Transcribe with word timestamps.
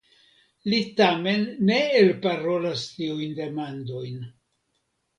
Li 0.71 0.79
tamen 1.01 1.45
ne 1.69 1.77
elparolas 2.01 2.89
tiujn 2.97 3.39
demandojn. 3.45 4.29